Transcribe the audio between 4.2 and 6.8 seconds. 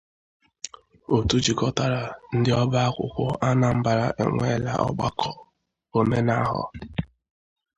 Enweela Ọgbakọ Omenahọ